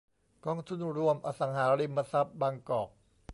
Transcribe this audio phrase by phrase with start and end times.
[0.43, 2.89] กองทุนรวมอสังหาริมทรัพย์บางกอก